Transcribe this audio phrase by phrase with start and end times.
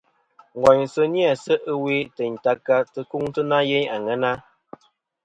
[0.57, 4.31] Ngòynsɨ ni-æ se' ɨwe tèyn tɨ ka tɨkuŋtɨ na yeyn àŋena.